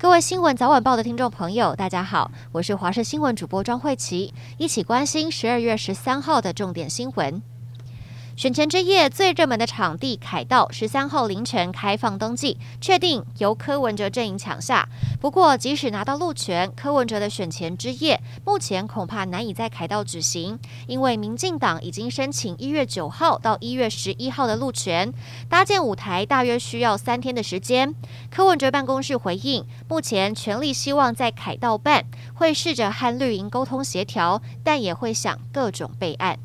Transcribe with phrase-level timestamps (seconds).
[0.00, 7.42] 各位新闻早晚报的听众朋友，大家好，我是华视新闻主播庄慧琪，一起关心十二月十三号的重点新闻。
[8.34, 14.88] 选前之夜最热门的场地凯道，十三号凌晨开放登记，确定由柯文哲阵营抢下。
[15.20, 25.12] 不过，即使拿到路权，柯文哲的选前之夜目前恐怕难以在凯道举行，因为民进党已经申请一月九号到一月十一号的路权，
[25.50, 27.94] 搭建舞台大约需要三天的时间。
[28.30, 36.38] 柯文哲办公室回应，目前全力希望在凯道办，会试着和绿营沟通协调，但也会想各种备案。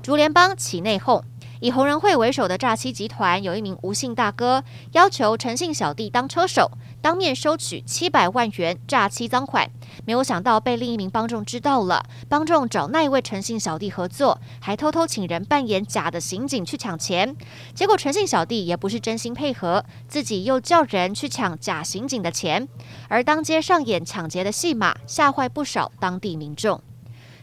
[0.00, 1.22] 竹联帮起内讧，
[1.62, 6.68] 以红人会为首的诈欺集团有一名吴姓大哥，要求陈姓小弟当车手，
[7.00, 9.70] 当面收取七百万元诈欺赃款。
[10.04, 17.36] 没有想到被另一名帮众知道了，帮众找那一位陈姓小弟合作，还偷偷请人扮演假的刑警去抢钱。
[17.72, 22.66] 结果陈姓小弟也不是真心配合，自己又叫人去抢假刑警的钱，
[23.06, 26.82] 而当街上演抢劫的戏码，吓坏不少当地民众。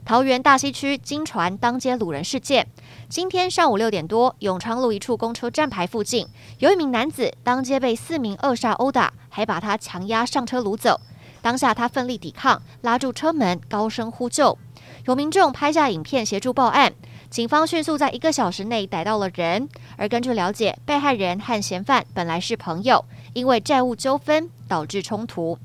[0.10, 2.66] 桃园大溪区惊传当街掳人事件，
[3.10, 11.00] 今天上午六点多，永昌路一处公车站牌附近，有一名男子当街被四名恶煞殴打，还把他强压上车掳走。
[11.44, 14.58] 当下他奋力抵抗，拉住车门，高声呼救。
[15.06, 16.92] 有民众拍下影片协助报案，
[17.30, 19.70] 警方迅速在一个小时内逮到了人。
[19.96, 25.60] 而根据了解，被害人和嫌犯本来是朋友，因为债务纠纷导致冲突。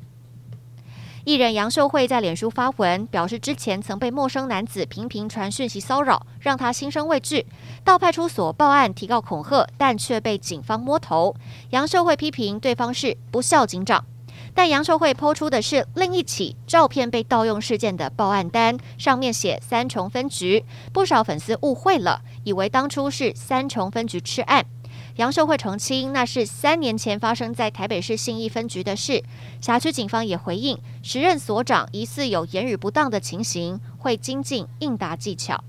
[1.24, 7.46] 艺人杨秀慧在脸书发文，表示之前曾被陌生男子频频传讯息骚扰，让她心生畏惧，
[7.82, 11.34] 到派出所报案提告恐吓，但却被警方摸头。
[11.70, 14.04] 杨秀慧批评对方是不孝警长，
[14.52, 24.66] 但杨秀慧抛出的是另一起照片被盗用事件的报案单，上面写三重分局，不少粉丝误会了，以为当初是三重分局吃案。
[25.16, 29.22] 杨秀慧澄清，那是三年前发生在台北市信义分局的事。
[29.60, 35.62] 辖区警方也回应，时任所长疑似有言语不当的情形，会精进应答技巧。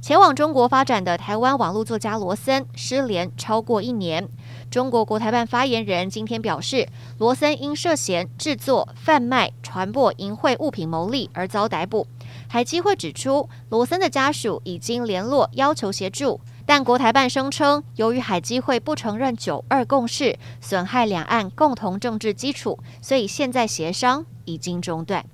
[0.00, 4.26] 前往中国发展的台湾网络作家罗森失联超过一年。
[4.70, 6.88] 中国国台办发言人今天表示，
[7.18, 12.06] 罗森因涉嫌制作、贩卖、传播淫秽物品牟利而遭逮捕。
[12.48, 16.40] 海基会指出，罗森的家属已经联络要求协助。
[16.64, 25.24] 但国台办声称，由于海基会不承认九二共识，损害两岸共同政治基础，所以现在协商已经中断。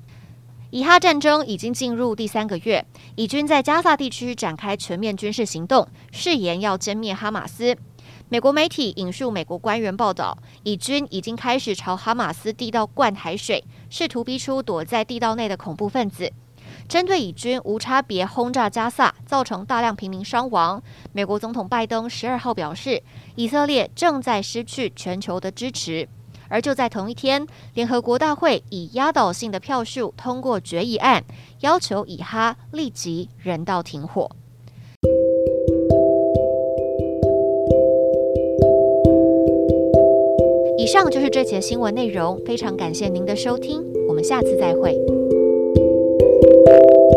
[0.71, 2.85] 以哈战争已经进入第三个月，
[3.15, 7.77] 以军在加萨地区展开全面军事行动，誓言要歼灭哈马斯。
[8.29, 16.31] 美国媒体引述美国官员报道，以军已经开始朝哈马斯地道灌海水，试图逼出躲在地道内的恐怖分子。
[16.87, 23.03] 针对以军无差别轰炸加萨，造成大量平民伤亡，美国总统拜登十二号表示，
[23.37, 26.09] 以色列正在失去全球的支持。
[26.51, 31.23] 而就在同一天，联合国大会以压倒性的票数通过决议案，
[31.61, 34.31] 要求以哈立即人道停火。
[40.79, 44.97] 以上就是这节新闻内容，非常感谢您的收听，我们下次再会。
[46.69, 47.08] you.